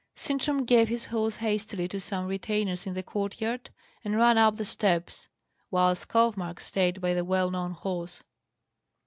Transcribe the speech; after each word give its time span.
Sintram 0.15 0.65
gave 0.65 0.87
his 0.87 1.05
horse 1.05 1.35
hastily 1.35 1.87
to 1.87 1.99
some 1.99 2.25
retainers 2.25 2.87
in 2.87 2.95
the 2.95 3.03
court 3.03 3.39
yard, 3.39 3.69
and 4.03 4.17
ran 4.17 4.35
up 4.35 4.55
the 4.57 4.65
steps, 4.65 5.29
whilst 5.69 6.07
Skovmark 6.07 6.59
stayed 6.59 6.99
by 7.01 7.13
the 7.13 7.23
well 7.23 7.51
known 7.51 7.73
horse. 7.73 8.23